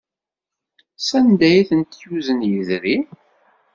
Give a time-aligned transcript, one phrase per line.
[1.07, 2.97] Sanda ay ten-yuzen Yidri?